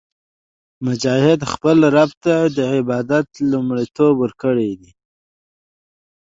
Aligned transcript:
مجاهد 0.85 1.37
د 1.41 1.45
خپل 1.53 1.77
رب 1.95 2.11
عبادت 2.79 3.25
ته 3.33 3.41
لومړیتوب 3.51 4.13
ورکوي. 4.19 4.73